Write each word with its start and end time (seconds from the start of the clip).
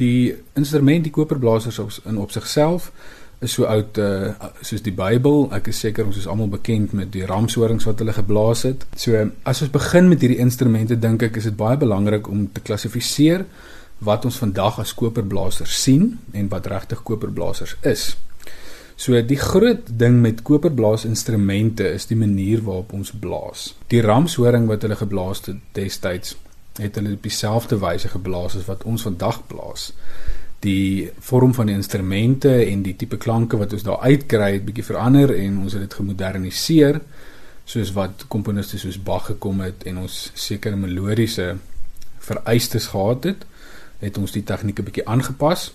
Die 0.00 0.34
instrument 0.58 1.04
die 1.06 1.12
koperblasers 1.14 1.78
op, 1.78 1.92
in 2.04 2.18
op 2.18 2.32
sigself 2.34 2.90
is 3.44 3.52
so 3.52 3.68
oud 3.68 3.98
uh, 4.00 4.32
soos 4.64 4.82
die 4.84 4.94
Bybel. 4.94 5.48
Ek 5.54 5.68
is 5.72 5.82
seker 5.84 6.06
ons 6.08 6.18
is 6.18 6.28
almal 6.30 6.50
bekend 6.52 6.94
met 6.96 7.12
die 7.14 7.26
ramshorings 7.28 7.86
wat 7.88 8.00
hulle 8.02 8.14
geblaas 8.16 8.64
het. 8.68 8.86
So 8.96 9.20
as 9.44 9.62
ons 9.64 9.72
begin 9.74 10.08
met 10.10 10.24
hierdie 10.24 10.40
instrumente 10.42 10.98
dink 11.00 11.26
ek 11.28 11.38
is 11.40 11.50
dit 11.50 11.56
baie 11.58 11.78
belangrik 11.80 12.30
om 12.30 12.46
te 12.52 12.64
klassifiseer 12.64 13.46
wat 14.04 14.24
ons 14.26 14.40
vandag 14.42 14.80
as 14.82 14.94
koperblasers 14.96 15.74
sien 15.84 16.14
en 16.34 16.48
wat 16.52 16.66
regtig 16.72 17.02
koperblasers 17.06 17.76
is. 17.86 18.12
So 18.96 19.18
die 19.26 19.38
groot 19.38 19.88
ding 19.98 20.20
met 20.22 20.44
koperblaasinstrumente 20.46 21.88
is 21.96 22.06
die 22.06 22.18
manier 22.18 22.62
waarop 22.62 22.92
ons 22.94 23.10
blaas. 23.10 23.72
Die 23.90 24.02
ramshoring 24.04 24.68
wat 24.70 24.86
hulle 24.86 24.98
geblaas 24.98 25.42
het 25.48 25.58
destyds, 25.74 26.36
het 26.78 26.94
hulle 26.98 27.14
op 27.14 27.22
dieselfde 27.22 27.78
wyse 27.78 28.08
geblaas 28.08 28.56
as 28.56 28.66
wat 28.66 28.84
ons 28.84 29.02
vandag 29.06 29.42
blaas. 29.46 29.92
Die 30.64 31.10
vorm 31.20 31.54
van 31.54 31.68
die 31.68 31.76
instrumente 31.76 32.54
en 32.64 32.82
die 32.82 32.96
tipe 32.96 33.16
klanke 33.20 33.58
wat 33.60 33.72
ons 33.72 33.84
daar 33.86 34.00
uitkry 34.00 34.52
het 34.56 34.64
bietjie 34.64 34.86
verander 34.86 35.34
en 35.36 35.60
ons 35.66 35.76
het 35.76 35.84
dit 35.84 35.94
gemoderniseer 36.00 37.00
soos 37.64 37.92
wat 37.96 38.26
komponiste 38.28 38.78
soos 38.78 38.98
Bach 39.00 39.30
gekom 39.32 39.60
het 39.64 39.86
en 39.88 40.02
ons 40.04 40.30
sekere 40.34 40.76
melodiese 40.76 41.54
vereistes 42.24 42.90
gehad 42.92 43.24
het, 43.24 43.46
het 44.00 44.18
ons 44.20 44.32
die 44.32 44.44
tegnieke 44.44 44.84
bietjie 44.84 45.06
aangepas 45.08 45.70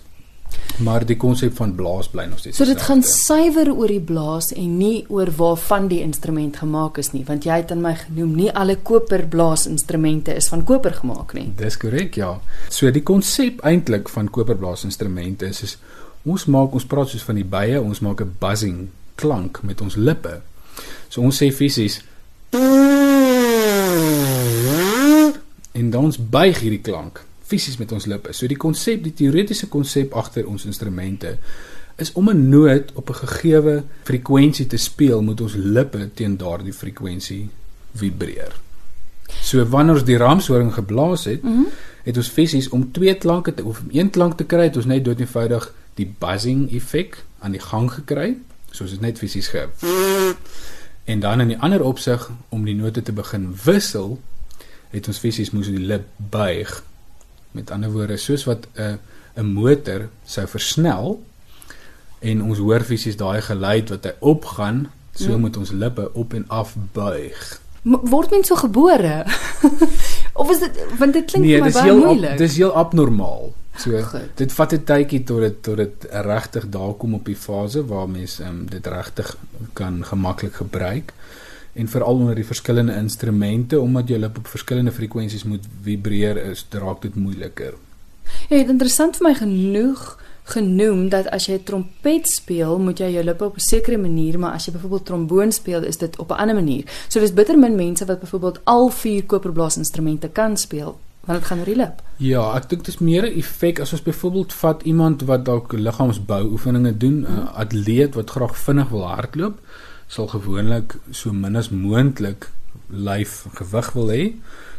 Maar 0.84 1.04
die 1.06 1.16
konsep 1.20 1.56
van 1.56 1.74
blaas 1.76 2.08
bly 2.08 2.24
nog 2.30 2.38
steeds. 2.38 2.56
So 2.56 2.64
dit 2.64 2.82
gaan 2.82 3.02
suiwer 3.04 3.68
oor 3.72 3.88
die 3.92 4.00
blaas 4.00 4.52
en 4.56 4.78
nie 4.78 5.04
oor 5.08 5.30
waarvan 5.36 5.88
die 5.90 6.00
instrument 6.00 6.56
gemaak 6.62 6.98
is 6.98 7.12
nie, 7.12 7.24
want 7.28 7.44
jy 7.44 7.60
het 7.60 7.72
aan 7.74 7.82
my 7.84 7.94
genoem 8.06 8.34
nie 8.36 8.50
alle 8.52 8.76
koperblaasinstrumente 8.76 10.34
is 10.34 10.48
van 10.48 10.64
koper 10.64 10.96
gemaak 11.02 11.34
nie. 11.36 11.50
Dis 11.56 11.76
korrek, 11.80 12.16
ja. 12.20 12.40
So 12.68 12.90
die 12.90 13.04
konsep 13.04 13.60
eintlik 13.66 14.08
van 14.08 14.30
koperblaasinstrumente 14.32 15.50
is 15.52 15.62
is 15.62 15.76
ons 16.24 16.46
maak 16.46 16.74
ons 16.76 16.86
praat 16.88 17.08
soos 17.12 17.24
van 17.24 17.36
die 17.40 17.44
bye, 17.44 17.80
ons 17.80 18.00
maak 18.00 18.20
'n 18.20 18.36
buzzing 18.40 18.88
klank 19.14 19.62
met 19.62 19.80
ons 19.80 19.96
lippe. 19.96 20.40
So 21.08 21.20
ons 21.20 21.42
sê 21.42 21.52
fisies 21.52 22.00
en 25.72 25.90
dan 25.90 26.04
ons 26.04 26.18
buig 26.18 26.58
hierdie 26.60 26.82
klank 26.82 27.24
fisies 27.50 27.78
met 27.80 27.92
ons 27.92 28.06
lippe. 28.10 28.32
So 28.36 28.48
die 28.50 28.58
konsep, 28.60 29.02
die 29.04 29.14
teoretiese 29.16 29.68
konsep 29.72 30.14
agter 30.18 30.46
ons 30.46 30.68
instrumente 30.70 31.36
is 32.00 32.12
om 32.16 32.30
'n 32.30 32.48
noot 32.48 32.92
op 32.94 33.10
'n 33.10 33.20
gegeewe 33.26 33.84
frekwensie 34.04 34.66
te 34.66 34.76
speel, 34.76 35.22
moet 35.22 35.40
ons 35.40 35.54
lippe 35.54 36.10
teen 36.14 36.36
daardie 36.36 36.72
frekwensie 36.72 37.48
vibreer. 37.94 38.52
So 39.42 39.64
wanneer 39.64 39.94
ons 39.94 40.04
die 40.04 40.16
ramshoring 40.16 40.74
geblaas 40.74 41.24
het, 41.24 41.42
mm 41.42 41.54
-hmm. 41.54 41.66
het 42.02 42.16
ons 42.16 42.28
fisies 42.28 42.68
om 42.68 42.92
twee 42.92 43.14
klanke 43.14 43.54
te 43.54 43.64
of 43.64 43.82
een 43.90 44.10
klank 44.10 44.36
te 44.36 44.44
kry, 44.44 44.62
het 44.62 44.76
ons 44.76 44.86
net 44.86 45.04
doeteenvoudig 45.04 45.74
die 45.94 46.14
buzzing 46.18 46.72
effek 46.72 47.24
aan 47.38 47.50
die 47.50 47.60
gang 47.60 47.92
gekry. 47.92 48.36
So 48.70 48.84
is 48.84 48.90
dit 48.90 49.00
net 49.00 49.18
fisies 49.18 49.48
ge 49.48 49.68
En 51.04 51.20
dan 51.20 51.40
in 51.40 51.48
die 51.48 51.58
ander 51.58 51.82
opsig 51.82 52.30
om 52.48 52.64
die 52.64 52.74
note 52.74 53.02
te 53.02 53.12
begin 53.12 53.56
wissel, 53.64 54.20
het 54.90 55.06
ons 55.06 55.18
fisies 55.18 55.50
moes 55.50 55.66
die 55.66 55.78
lip 55.78 56.06
buig 56.16 56.82
Met 57.50 57.70
ander 57.70 57.90
woorde, 57.90 58.16
soos 58.16 58.44
wat 58.44 58.66
'n 58.74 58.80
uh, 58.82 59.42
'n 59.42 59.52
motor 59.52 60.08
sou 60.24 60.46
versnel 60.48 61.22
en 62.18 62.42
ons 62.42 62.58
hoor 62.58 62.80
fisies 62.80 63.16
daai 63.16 63.40
geluid 63.40 63.88
wat 63.88 64.04
hy 64.04 64.12
opgaan, 64.18 64.90
so 65.14 65.32
hmm. 65.32 65.40
moet 65.40 65.56
ons 65.56 65.70
lippe 65.70 66.10
op 66.12 66.34
en 66.34 66.44
af 66.48 66.76
buig. 66.92 67.60
Word 67.82 68.30
mens 68.30 68.46
so 68.46 68.56
gebore? 68.60 69.24
of 70.40 70.50
is 70.50 70.58
dit 70.58 70.82
want 70.98 71.12
dit 71.16 71.24
klink 71.24 71.44
nee, 71.44 71.56
vir 71.56 71.64
my 71.64 71.72
baie 71.72 71.94
moeilik? 71.96 72.34
Nee, 72.34 72.42
dis 72.42 72.56
heel 72.60 72.74
abnormaal. 72.76 73.52
So 73.80 74.02
Goed. 74.04 74.34
dit 74.36 74.52
vat 74.52 74.72
'n 74.72 74.84
tydjie 74.84 75.22
tot 75.24 75.40
dit 75.40 75.62
tot 75.62 75.76
dit 75.76 76.06
regtig 76.10 76.68
daar 76.68 76.92
kom 76.94 77.14
op 77.14 77.24
die 77.24 77.36
fase 77.36 77.86
waar 77.86 78.08
mens 78.08 78.40
um, 78.44 78.66
dit 78.68 78.86
regtig 78.86 79.36
kan 79.72 80.04
gemaklik 80.04 80.54
gebruik 80.54 81.14
en 81.80 81.88
veral 81.88 82.22
onder 82.22 82.38
die 82.38 82.46
verskillende 82.46 82.96
instrumente 83.00 83.80
omdat 83.80 84.08
jy 84.12 84.22
op 84.28 84.46
verskillende 84.46 84.92
frekwensies 84.92 85.46
moet 85.48 85.66
vibreer 85.84 86.36
is 86.50 86.66
draak 86.68 87.02
dit 87.02 87.14
moeiliker. 87.16 87.74
Ja, 88.48 88.56
dit 88.56 88.68
interessant 88.68 89.16
vir 89.18 89.30
my 89.30 89.34
genoeg 89.38 90.04
genoem 90.50 91.08
dat 91.12 91.28
as 91.34 91.46
jy 91.46 91.60
trompet 91.66 92.28
speel, 92.28 92.78
moet 92.82 92.98
jy 93.00 93.12
jou 93.14 93.24
lippe 93.24 93.44
op 93.44 93.56
'n 93.56 93.66
sekere 93.66 93.98
manier, 93.98 94.38
maar 94.38 94.52
as 94.52 94.66
jy 94.66 94.72
byvoorbeeld 94.72 95.06
tromboon 95.06 95.52
speel, 95.52 95.84
is 95.84 95.96
dit 95.96 96.18
op 96.18 96.30
'n 96.30 96.40
ander 96.42 96.54
manier. 96.54 96.84
So 97.08 97.20
dis 97.20 97.34
bitter 97.34 97.58
min 97.58 97.76
mense 97.76 98.04
wat 98.04 98.20
byvoorbeeld 98.20 98.60
al 98.64 98.88
vier 98.88 99.24
koperblasinstrumente 99.24 100.28
kan 100.28 100.56
speel 100.56 100.98
want 101.20 101.38
dit 101.38 101.48
gaan 101.48 101.58
oor 101.58 101.64
die 101.64 101.76
lip. 101.76 102.02
Ja, 102.16 102.56
ek 102.56 102.68
dink 102.68 102.84
dit 102.84 102.94
is 102.94 103.00
meer 103.00 103.22
'n 103.22 103.38
effek 103.38 103.80
as 103.80 103.92
ons 103.92 104.02
byvoorbeeld 104.02 104.52
vat 104.52 104.82
iemand 104.82 105.22
wat 105.22 105.44
dalk 105.44 105.72
liggaamsbou 105.72 106.50
oefeninge 106.50 106.96
doen, 106.96 107.26
'n 107.28 107.48
atleet 107.54 108.14
wat 108.14 108.30
graag 108.30 108.56
vinnig 108.56 108.88
wil 108.88 109.06
hardloop 109.06 109.58
sal 110.10 110.26
gewoonlik 110.32 110.96
so 111.14 111.32
min 111.32 111.56
as 111.56 111.70
moontlik 111.70 112.50
lyf 112.90 113.44
gewig 113.54 113.92
wil 113.94 114.10
hê 114.10 114.24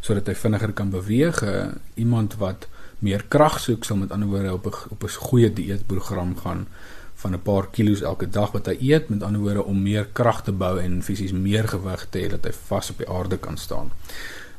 sodat 0.03 0.27
hy 0.27 0.35
vinniger 0.35 0.73
kan 0.75 0.91
beweeg. 0.91 1.41
Uh, 1.45 1.67
iemand 1.95 2.35
wat 2.41 2.67
meer 2.99 3.23
krag 3.33 3.59
soek 3.63 3.85
sal 3.87 4.01
met 4.01 4.11
ander 4.11 4.29
woorde 4.29 4.53
op 4.53 4.65
'n 4.67 4.93
op 4.93 5.03
'n 5.03 5.19
goeie 5.29 5.53
dieetprogram 5.53 6.35
gaan 6.37 6.67
van 7.15 7.33
'n 7.33 7.41
paar 7.41 7.67
kilos 7.71 8.01
elke 8.01 8.29
dag 8.29 8.51
wat 8.51 8.65
hy 8.65 8.77
eet 8.79 9.09
met 9.09 9.23
ander 9.23 9.41
woorde 9.41 9.63
om 9.63 9.81
meer 9.81 10.07
krag 10.13 10.43
te 10.43 10.51
bou 10.51 10.79
en 10.79 11.03
fisies 11.03 11.31
meer 11.31 11.67
gewig 11.67 12.07
te 12.09 12.19
hê 12.19 12.29
dat 12.29 12.45
hy 12.45 12.51
vas 12.67 12.89
op 12.89 12.97
die 12.97 13.09
aarde 13.09 13.37
kan 13.37 13.57
staan. 13.57 13.91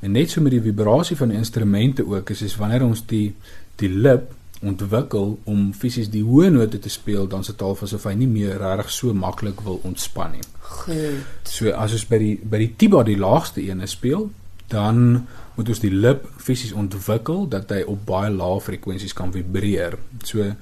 En 0.00 0.12
net 0.12 0.31
so 0.31 0.41
met 0.41 0.53
die 0.53 0.62
vibrasie 0.62 1.16
van 1.16 1.28
die 1.28 1.39
instrumente 1.39 2.06
ook 2.06 2.31
is 2.31 2.43
is 2.43 2.56
wanneer 2.56 2.84
ons 2.84 3.06
die 3.06 3.34
die 3.77 3.89
lip 3.89 4.34
ontwikkel 4.62 5.39
om 5.45 5.73
fisies 5.75 6.11
die 6.11 6.23
hoë 6.23 6.50
note 6.55 6.78
te 6.78 6.91
speel 6.93 7.27
dan 7.28 7.45
se 7.45 7.55
taal 7.59 7.75
asof 7.83 8.06
hy 8.06 8.15
nie 8.19 8.31
meer 8.31 8.61
regtig 8.62 8.93
so 8.95 9.15
maklik 9.15 9.61
wil 9.67 9.81
ontspan 9.89 10.37
nie. 10.37 10.45
Goed. 10.61 11.27
So 11.49 11.73
as 11.75 11.97
ons 11.97 12.06
by 12.09 12.21
die 12.23 12.37
by 12.39 12.62
die 12.62 12.71
tiba 12.78 13.03
die 13.06 13.19
laagste 13.19 13.65
een 13.65 13.83
speel, 13.89 14.31
dan 14.72 15.27
moet 15.56 15.69
ons 15.69 15.83
die 15.83 15.93
lip 15.93 16.25
fisies 16.41 16.72
ontwikkel 16.72 17.45
dat 17.53 17.71
hy 17.75 17.83
op 17.91 18.06
baie 18.09 18.31
lae 18.33 18.61
frekwensies 18.62 19.17
kan 19.17 19.33
vibreer. 19.34 19.99
So 20.25 20.55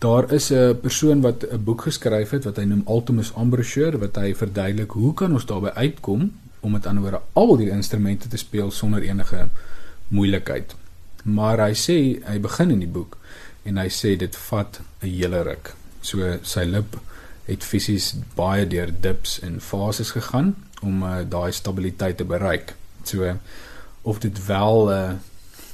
daar 0.00 0.32
is 0.32 0.50
'n 0.50 0.80
persoon 0.80 1.20
wat 1.20 1.44
'n 1.44 1.64
boek 1.64 1.82
geskryf 1.82 2.30
het 2.30 2.44
wat 2.44 2.56
hy 2.56 2.64
noem 2.64 2.82
Altomus 2.86 3.32
Embouchure 3.36 3.98
wat 3.98 4.16
hy 4.16 4.34
verduidelik 4.34 4.90
hoe 4.90 5.14
kan 5.14 5.32
ons 5.32 5.46
daarbey 5.46 5.72
uitkom 5.72 6.32
om 6.60 6.72
met 6.72 6.86
ander 6.86 7.02
woorde 7.02 7.20
al 7.32 7.56
die 7.56 7.70
instrumente 7.70 8.28
te 8.28 8.36
speel 8.36 8.70
sonder 8.70 9.02
enige 9.02 9.48
moeilikheid. 10.08 10.74
Maar 11.24 11.66
hy 11.68 11.74
sê 11.76 11.96
hy 12.26 12.38
begin 12.40 12.70
in 12.70 12.84
die 12.84 12.90
boek 12.90 13.16
en 13.68 13.78
hy 13.80 13.88
sê 13.92 14.16
dit 14.16 14.36
vat 14.48 14.80
'n 15.02 15.06
hele 15.06 15.42
ruk. 15.44 15.74
So 16.02 16.38
sy 16.42 16.64
lip 16.64 16.96
het 17.46 17.64
fisies 17.64 18.14
baie 18.36 18.66
deur 18.66 18.92
dips 19.00 19.40
en 19.42 19.60
fases 19.60 20.10
gegaan 20.10 20.54
om 20.82 21.02
uh, 21.02 21.20
daai 21.28 21.52
stabiliteit 21.52 22.16
te 22.16 22.24
bereik. 22.24 22.74
So 23.04 23.36
of 24.02 24.18
dit 24.18 24.46
wel 24.46 24.92
uh, 24.92 25.12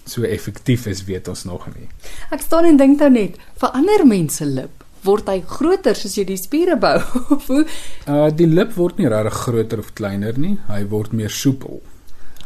so 0.05 0.23
effektief 0.23 0.87
is, 0.87 1.05
weet 1.05 1.29
ons 1.29 1.45
nog 1.45 1.67
nie. 1.75 1.89
Ek 2.31 2.43
staan 2.43 2.65
en 2.65 2.77
dink 2.77 2.99
nou 3.01 3.11
net, 3.11 3.39
vir 3.61 3.71
ander 3.75 4.06
mense 4.06 4.45
lip 4.45 4.85
word 5.06 5.29
hy 5.31 5.41
groter 5.47 5.95
soos 5.95 6.17
jy 6.19 6.25
die 6.27 6.39
spiere 6.41 6.75
bou 6.83 6.97
of 7.37 7.47
hoe? 7.53 7.65
Uh 8.11 8.29
die 8.35 8.49
lip 8.51 8.75
word 8.79 8.99
nie 8.99 9.11
regtig 9.12 9.39
groter 9.45 9.83
of 9.83 9.93
kleiner 9.99 10.39
nie, 10.39 10.56
hy 10.71 10.83
word 10.91 11.15
meer 11.17 11.31
soepel. 11.31 11.83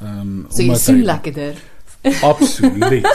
Ehm 0.00 0.20
um, 0.20 0.34
so 0.50 0.64
jy 0.64 0.76
sien 0.80 1.04
lekkerder. 1.06 1.60
Absoluut. 2.02 3.06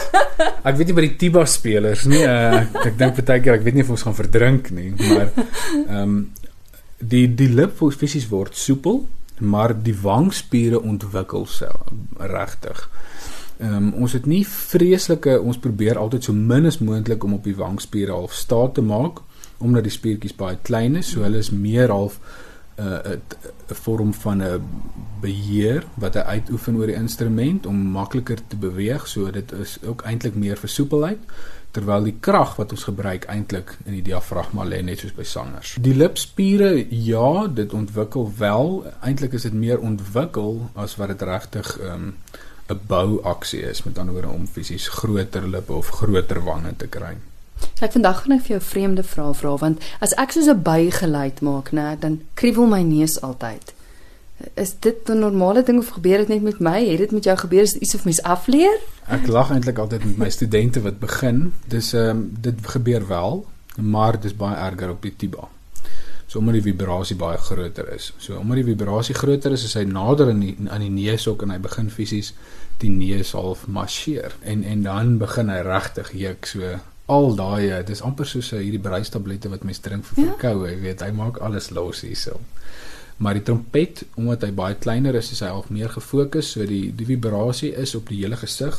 Ek 0.66 0.78
weet 0.78 0.90
nie 0.90 0.96
by 0.98 1.06
die 1.08 1.16
Tiba 1.20 1.46
spelers 1.50 2.06
nie. 2.10 2.22
Uh, 2.22 2.66
ek 2.86 2.98
dink 3.00 3.18
baie 3.18 3.42
keer 3.42 3.58
ek 3.58 3.66
weet 3.66 3.78
nie 3.78 3.86
of 3.86 3.94
ons 3.96 4.06
gaan 4.06 4.18
verdrink 4.18 4.72
nie, 4.76 4.92
maar 5.00 5.32
ehm 5.34 6.02
um, 6.02 6.18
die 7.06 7.26
die 7.28 7.50
lip 7.52 7.76
fisies 7.78 8.30
word 8.32 8.56
soepel, 8.56 9.02
maar 9.44 9.74
die 9.76 9.94
wangspiere 10.00 10.80
ontwikkel 10.80 11.46
self 11.50 11.92
regtig. 12.20 12.86
Ehm 13.60 13.76
um, 13.76 13.92
ons 14.06 14.16
het 14.18 14.30
nie 14.30 14.44
vreeslike 14.48 15.40
ons 15.42 15.60
probeer 15.62 16.00
altyd 16.02 16.30
so 16.30 16.34
min 16.34 16.70
as 16.70 16.82
moontlik 16.82 17.24
om 17.24 17.38
op 17.40 17.46
die 17.48 17.58
wangspiere 17.58 18.16
half 18.16 18.34
staat 18.34 18.78
te 18.78 18.86
maak 18.86 19.24
omdat 19.64 19.86
die 19.88 19.94
spiertjies 19.94 20.36
baie 20.36 20.58
klein 20.68 20.98
is, 21.00 21.14
so 21.14 21.24
hulle 21.24 21.40
is 21.40 21.50
meer 21.50 21.90
half 21.94 22.18
'n 22.78 22.84
uh, 22.84 23.20
'n 23.70 23.76
vorm 23.84 24.14
van 24.14 24.44
'n 24.44 24.62
beheer 25.22 25.84
wat 25.94 26.14
hy 26.14 26.22
uitoefen 26.22 26.76
oor 26.76 26.88
die 26.88 27.02
instrument 27.02 27.66
om 27.66 27.76
makliker 27.76 28.40
te 28.48 28.56
beweeg. 28.56 29.08
So 29.08 29.32
dit 29.32 29.52
is 29.52 29.78
ook 29.84 30.02
eintlik 30.02 30.36
meer 30.36 30.58
vir 30.58 30.70
soepelheid 30.70 31.20
terwyl 31.72 32.04
die 32.08 32.16
krag 32.20 32.56
wat 32.56 32.72
ons 32.72 32.86
gebruik 32.88 33.26
eintlik 33.32 33.74
in 33.84 33.98
die 33.98 34.06
diafragma 34.06 34.64
lê 34.64 34.82
net 34.82 35.00
soos 35.04 35.16
by 35.16 35.24
sangers. 35.28 35.76
Die 35.84 35.96
lipspiere, 35.96 36.86
ja, 36.90 37.48
dit 37.48 37.74
ontwikkel 37.74 38.32
wel. 38.38 38.94
Eintlik 39.02 39.34
is 39.34 39.48
dit 39.48 39.54
meer 39.54 39.80
ontwikkel 39.80 40.70
as 40.74 40.96
wat 40.96 41.08
dit 41.08 41.22
regtig 41.22 41.78
'n 41.80 41.92
um, 41.92 42.14
'n 42.70 42.80
bouaksie 42.88 43.62
is, 43.62 43.84
met 43.84 43.98
ander 43.98 44.14
woorde 44.14 44.30
om 44.30 44.48
fisies 44.48 44.88
groter 44.88 45.48
lippe 45.48 45.74
of 45.74 45.88
groter 45.90 46.44
wange 46.44 46.76
te 46.78 46.88
kry. 46.88 47.16
Ek 47.84 47.92
vandag 47.92 48.22
gaan 48.22 48.38
ek 48.38 48.46
vir 48.46 48.54
jou 48.56 48.62
vreemde 48.62 49.04
vraag 49.04 49.38
vra 49.38 49.56
want 49.58 49.84
as 50.00 50.14
ek 50.22 50.32
soos 50.32 50.48
'n 50.48 50.62
by 50.64 50.92
geluid 50.92 51.42
maak, 51.42 51.72
nê, 51.72 52.00
dan 52.00 52.22
kriebel 52.34 52.68
my 52.68 52.82
neus 52.82 53.22
altyd. 53.22 53.74
Is 54.54 54.76
dit 54.80 55.10
'n 55.10 55.20
normale 55.20 55.64
ding 55.64 55.80
of 55.80 55.90
gebeur 55.90 56.18
dit 56.18 56.28
net 56.28 56.42
met 56.42 56.60
my? 56.60 56.86
Het 56.88 56.98
dit 56.98 57.12
met 57.12 57.24
jou 57.24 57.38
gebeur? 57.38 57.62
Is 57.62 57.74
dit 57.74 57.82
iets 57.82 57.96
of 57.96 58.06
mens 58.06 58.22
afleer? 58.22 58.80
Ek 59.08 59.28
lag 59.28 59.52
eintlik 59.52 59.78
altyd 59.78 60.06
met 60.06 60.18
my 60.18 60.30
studente 60.30 60.82
wat 60.82 61.00
begin. 61.00 61.54
Dis 61.68 61.94
ehm 61.94 62.10
um, 62.10 62.32
dit 62.42 62.56
gebeur 62.68 63.08
wel, 63.08 63.46
maar 63.76 64.20
dis 64.20 64.36
baie 64.36 64.56
erger 64.56 64.90
op 64.90 65.02
die 65.02 65.16
tuba. 65.16 65.48
So 66.26 66.40
omdat 66.40 66.54
die 66.54 66.74
vibrasie 66.74 67.16
baie 67.16 67.38
groter 67.38 67.94
is. 67.94 68.14
So 68.18 68.38
omdat 68.38 68.56
die 68.56 68.76
vibrasie 68.76 69.16
groter 69.16 69.52
is, 69.52 69.64
is 69.64 69.74
hy 69.74 69.84
nader 69.84 70.30
aan 70.30 70.40
die 70.40 70.56
aan 70.68 70.82
die 70.82 70.90
neushoek 70.90 71.42
en 71.42 71.50
hy 71.50 71.60
begin 71.60 71.90
fisies 71.90 72.34
die 72.78 72.90
neus 72.90 73.32
half 73.32 73.68
marcheer. 73.68 74.36
En 74.42 74.64
en 74.64 74.84
dan 74.84 75.18
begin 75.18 75.50
hy 75.50 75.62
regtig 75.62 76.12
juk 76.12 76.46
so 76.46 76.80
al 77.06 77.36
daai 77.38 77.84
dis 77.86 78.02
amper 78.02 78.28
soos 78.30 78.52
hierdie 78.56 78.82
breistablette 78.82 79.50
wat 79.52 79.66
mens 79.68 79.82
drink 79.86 80.08
vir 80.10 80.32
verkoue, 80.32 80.72
jy 80.72 80.80
weet, 80.82 81.04
hy 81.06 81.12
maak 81.14 81.40
alles 81.46 81.70
los 81.76 82.02
hierso. 82.06 82.40
Maar 83.18 83.38
die 83.38 83.46
trompet, 83.48 84.04
omdat 84.20 84.44
hy 84.44 84.52
baie 84.56 84.76
kleiner 84.76 85.16
is, 85.16 85.32
is 85.32 85.44
hy 85.46 85.52
al 85.54 85.64
meer 85.72 85.94
gefokus, 85.94 86.52
so 86.56 86.66
die 86.68 86.90
die 86.96 87.08
vibrasie 87.08 87.72
is 87.80 87.96
op 87.96 88.10
die 88.12 88.24
hele 88.24 88.40
gesig. 88.40 88.76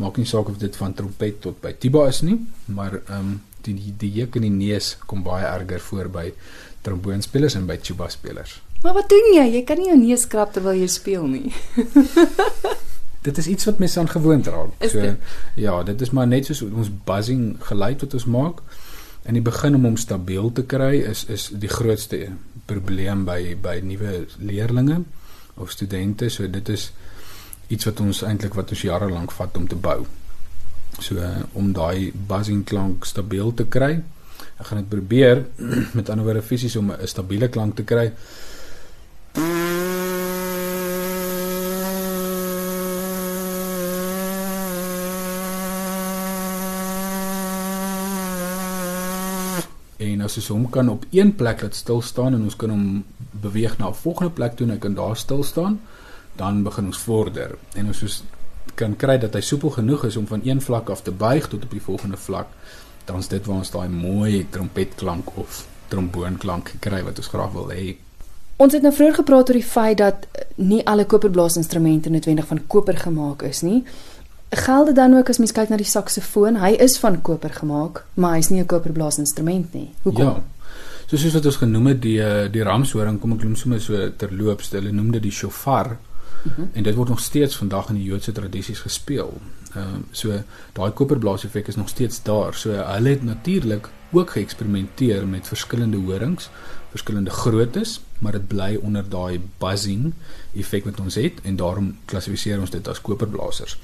Maak 0.00 0.18
nie 0.18 0.26
saak 0.26 0.48
of 0.50 0.58
dit 0.58 0.76
van 0.80 0.96
trompet 0.98 1.38
tot 1.44 1.60
by 1.62 1.74
tuba 1.78 2.08
is 2.10 2.22
nie, 2.26 2.40
maar 2.66 2.98
ehm 3.04 3.18
um, 3.18 3.32
die 3.62 3.76
die, 3.78 3.92
die 3.94 4.10
juk 4.16 4.40
in 4.40 4.48
die 4.48 4.54
neus 4.54 4.96
kom 5.06 5.22
baie 5.22 5.46
erger 5.46 5.78
voor 5.80 6.08
by 6.10 6.24
tromboonspelers 6.82 7.54
en 7.60 7.68
by 7.68 7.76
tuba 7.78 8.08
spelers. 8.10 8.56
Maar 8.82 8.96
wat 8.96 9.12
doen 9.12 9.28
jy? 9.36 9.44
Jy 9.52 9.62
kan 9.62 9.78
nie 9.78 9.92
jou 9.92 9.98
neus 10.00 10.24
krap 10.26 10.50
terwyl 10.56 10.74
jy 10.74 10.88
speel 10.90 11.28
nie. 11.30 11.52
dit 13.22 13.38
is 13.38 13.46
iets 13.46 13.64
wat 13.64 13.78
mens 13.78 13.96
aan 13.96 14.08
gewoond 14.08 14.46
raak. 14.46 14.70
Is 14.78 14.90
so 14.90 15.00
dit? 15.00 15.16
ja, 15.54 15.82
dit 15.82 16.00
is 16.00 16.10
maar 16.10 16.26
net 16.26 16.46
soos 16.46 16.62
ons 16.62 16.90
buzzing 17.04 17.56
geluid 17.68 18.00
wat 18.00 18.14
ons 18.14 18.24
maak. 18.24 18.62
In 19.22 19.38
die 19.38 19.44
begin 19.44 19.78
om 19.78 19.84
hom 19.86 19.96
stabiel 19.96 20.50
te 20.52 20.64
kry 20.66 20.96
is 21.06 21.24
is 21.30 21.50
die 21.54 21.70
grootste 21.70 22.24
probleem 22.66 23.24
by 23.24 23.54
by 23.62 23.78
nuwe 23.84 24.26
leerdlinge 24.38 25.02
of 25.54 25.70
studente. 25.70 26.28
So 26.28 26.50
dit 26.50 26.68
is 26.68 26.90
iets 27.68 27.86
wat 27.88 28.00
ons 28.00 28.24
eintlik 28.26 28.58
wat 28.58 28.74
ons 28.74 28.82
jare 28.82 29.10
lank 29.10 29.32
vat 29.38 29.56
om 29.56 29.68
te 29.68 29.78
bou. 29.78 30.02
So 30.98 31.22
om 31.52 31.72
daai 31.72 32.10
buzzing 32.12 32.64
klank 32.64 33.06
stabiel 33.06 33.54
te 33.54 33.68
kry. 33.70 33.94
Ek 34.58 34.66
gaan 34.66 34.82
dit 34.82 34.90
probeer 34.90 35.46
met 35.96 36.10
ander 36.10 36.26
woorde 36.26 36.42
fisies 36.42 36.76
om 36.76 36.90
'n 36.90 37.06
stabiele 37.06 37.48
klank 37.48 37.76
te 37.76 37.86
kry. 37.86 38.10
As 50.22 50.36
ons 50.36 50.48
hom 50.48 50.68
kan 50.70 50.88
op 50.88 51.04
een 51.10 51.34
plek 51.34 51.62
laat 51.62 51.74
stil 51.74 52.02
staan 52.02 52.34
en 52.34 52.42
ons 52.42 52.56
kan 52.56 52.70
hom 52.70 53.04
beweeg 53.42 53.78
na 53.78 53.88
'n 53.88 53.94
volgende 53.94 54.32
plek 54.32 54.56
toe 54.56 54.66
en 54.66 54.72
hy 54.72 54.78
kan 54.78 54.94
daar 54.94 55.16
stil 55.16 55.44
staan, 55.44 55.80
dan 56.36 56.62
begin 56.62 56.86
ons 56.86 56.98
vorder. 56.98 57.58
En 57.74 57.86
ons 57.86 58.22
kan 58.74 58.96
kry 58.96 59.18
dat 59.18 59.34
hy 59.34 59.40
soepel 59.40 59.70
genoeg 59.70 60.04
is 60.04 60.16
om 60.16 60.26
van 60.26 60.40
een 60.44 60.60
vlak 60.60 60.88
af 60.88 61.02
te 61.02 61.10
buig 61.10 61.48
tot 61.48 61.64
op 61.64 61.70
die 61.70 61.82
volgende 61.82 62.16
vlak, 62.16 62.46
dan 63.04 63.18
is 63.18 63.28
dit 63.28 63.46
waar 63.46 63.56
ons 63.56 63.70
daai 63.70 63.88
mooi 63.88 64.46
trompetklank 64.50 65.36
of 65.36 65.66
tromboonklank 65.88 66.74
kry 66.80 67.02
wat 67.02 67.18
ons 67.18 67.28
graag 67.28 67.52
wil 67.52 67.70
hê. 67.70 67.96
Ons 68.62 68.72
het 68.76 68.82
nou 68.82 68.92
vroeër 68.94 69.14
gepraat 69.14 69.48
oor 69.48 69.58
die 69.58 69.66
feit 69.66 69.98
dat 69.98 70.26
nie 70.56 70.82
alle 70.86 71.04
koperblasinstrumente 71.04 72.10
noodwendig 72.10 72.46
van 72.46 72.66
koper 72.66 72.96
gemaak 72.96 73.42
is 73.42 73.62
nie. 73.66 73.82
Geld 74.54 74.86
dit 74.86 74.96
dan 74.96 75.14
ook 75.16 75.28
as 75.28 75.38
mens 75.38 75.52
kyk 75.52 75.70
na 75.72 75.78
die 75.80 75.88
saksofoon? 75.88 76.58
Hy 76.60 76.74
is 76.84 76.98
van 77.00 77.22
koper 77.24 77.54
gemaak, 77.56 78.02
maar 78.20 78.34
hy's 78.36 78.50
nie 78.52 78.60
'n 78.60 78.66
koperblasinstrument 78.66 79.72
nie. 79.72 79.94
Hoekom? 80.02 80.24
Ja. 80.24 80.42
So 81.06 81.16
soos 81.16 81.32
wat 81.32 81.46
ons 81.46 81.56
genoem 81.56 81.86
het 81.86 82.02
die 82.02 82.22
eh, 82.22 82.52
die 82.52 82.62
ramshoring, 82.62 83.20
kom 83.20 83.32
ek 83.32 83.42
noem 83.42 83.56
sommer 83.56 83.80
so 83.80 84.10
terloops, 84.16 84.70
hulle 84.70 84.92
noem 84.92 85.10
dit 85.12 85.22
die 85.22 85.32
shofar. 85.32 85.96
Mhm. 86.42 86.54
-huh. 86.56 86.68
En 86.72 86.82
dit 86.82 86.94
word 86.94 87.08
nog 87.08 87.20
steeds 87.20 87.56
vandag 87.56 87.88
in 87.88 87.94
die 87.94 88.04
Joodse 88.04 88.32
tradisies 88.32 88.80
gespeel. 88.80 89.40
Ehm 89.74 89.94
uh, 89.94 90.00
so 90.10 90.42
daai 90.76 90.90
koperblaaseffek 90.92 91.68
is 91.68 91.76
nog 91.76 91.88
steeds 91.88 92.22
daar. 92.22 92.54
So 92.54 92.70
hulle 92.70 93.08
het 93.08 93.22
natuurlik 93.24 93.88
ook 94.12 94.30
geëksperimenteer 94.30 95.26
met 95.26 95.48
verskillende 95.48 95.96
horings, 95.96 96.50
verskillende 96.90 97.30
groottes, 97.30 98.00
maar 98.18 98.32
dit 98.32 98.48
bly 98.48 98.78
onder 98.82 99.08
daai 99.08 99.40
buzzing 99.58 100.12
effek 100.52 100.84
wat 100.84 101.00
ons 101.00 101.14
het 101.14 101.40
en 101.42 101.56
daarom 101.56 101.94
klassifiseer 102.04 102.60
ons 102.60 102.70
dit 102.70 102.88
as 102.88 103.00
koperblasers. 103.00 103.78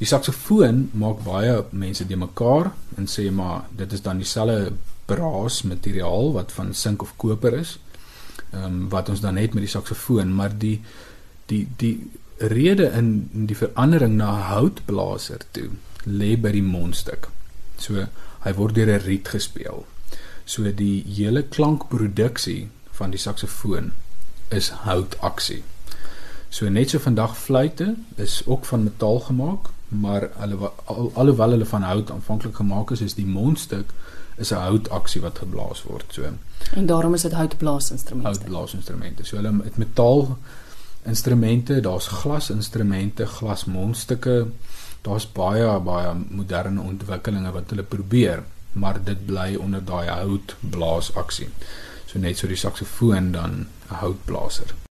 Die 0.00 0.06
saksofoon 0.06 0.88
maak 0.92 1.20
baie 1.26 1.64
mense 1.70 2.06
de 2.06 2.16
mekaar 2.16 2.72
en 2.96 3.10
sê 3.10 3.28
maar 3.34 3.66
dit 3.76 3.92
is 3.92 4.02
dan 4.02 4.22
dieselfde 4.22 4.72
braas 5.10 5.62
materiaal 5.62 6.32
wat 6.32 6.52
van 6.52 6.72
sink 6.74 7.02
of 7.02 7.16
koper 7.16 7.58
is. 7.58 7.76
Ehm 8.52 8.64
um, 8.64 8.88
wat 8.88 9.08
ons 9.08 9.20
dan 9.20 9.36
het 9.36 9.54
met 9.54 9.66
die 9.66 9.74
saksofoon, 9.76 10.32
maar 10.34 10.56
die 10.58 10.80
die 11.46 11.66
die 11.76 12.10
rede 12.38 12.90
in 12.94 13.28
die 13.32 13.56
verandering 13.56 14.14
na 14.16 14.32
houtblaser 14.48 15.40
toe 15.50 15.70
lê 16.04 16.36
by 16.40 16.52
die 16.54 16.62
mondstuk. 16.62 17.28
So 17.78 18.06
hy 18.44 18.52
word 18.54 18.74
deur 18.74 18.90
'n 18.94 19.04
riet 19.04 19.28
gespeel. 19.28 19.86
So 20.44 20.70
die 20.72 21.04
hele 21.06 21.42
klankproduksie 21.42 22.68
van 22.90 23.10
die 23.10 23.18
saksofoon 23.18 23.92
is 24.48 24.70
houtaksie. 24.84 25.62
So 26.50 26.68
net 26.68 26.90
so 26.90 26.98
vandag 26.98 27.36
fluitte 27.36 27.94
is 28.16 28.42
ook 28.46 28.64
van 28.64 28.82
metaal 28.82 29.20
gemaak, 29.20 29.68
maar 29.88 30.30
hulle 30.36 30.70
al, 30.84 31.10
alhoewel 31.14 31.50
hulle 31.50 31.64
van 31.64 31.82
hout 31.82 32.10
aanvanklik 32.10 32.54
gemaak 32.54 32.90
is, 32.90 33.00
is 33.00 33.14
die 33.14 33.26
mondstuk 33.26 33.92
is 34.36 34.52
'n 34.52 34.54
houtaksie 34.54 35.20
wat 35.20 35.38
geblaas 35.38 35.82
word. 35.82 36.04
So 36.10 36.22
En 36.74 36.86
daarom 36.86 37.14
is 37.14 37.22
dit 37.22 37.32
houtblaasinstrumente. 37.32 38.28
Houtblaasinstrumente. 38.28 39.24
So 39.24 39.36
hulle 39.36 39.62
het 39.64 39.76
metaal 39.76 40.38
instrumente, 41.08 41.80
daar's 41.80 42.06
glasinstrumente, 42.20 43.26
glasmondstukke. 43.26 44.36
Daar's 45.06 45.26
baie 45.32 45.68
baie 45.84 46.14
moderne 46.14 46.84
ontwikkelinge 46.84 47.52
wat 47.54 47.70
hulle 47.72 47.86
probeer, 47.86 48.42
maar 48.72 49.00
dit 49.04 49.26
bly 49.26 49.54
onder 49.56 49.84
daai 49.84 50.08
houtblaasaksie. 50.10 51.48
So 52.08 52.18
net 52.18 52.38
so 52.38 52.48
die 52.50 52.56
saksofoon 52.56 53.32
dan 53.32 53.66
'n 53.90 54.00
houtblaser. 54.02 54.74